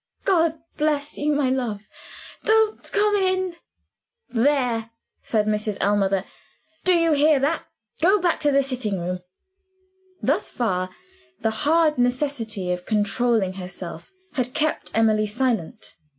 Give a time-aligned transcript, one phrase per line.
[0.25, 1.83] God bless you, my love.
[2.45, 3.55] Don't come in."
[4.29, 4.89] "There!"
[5.21, 5.77] said Mrs.
[5.79, 6.23] Ellmother.
[6.83, 7.67] "Do you hear that?
[8.01, 9.19] Go back to the sitting room."
[10.19, 10.89] Thus far,
[11.41, 15.93] the hard necessity of controlling herself had kept Emily silent.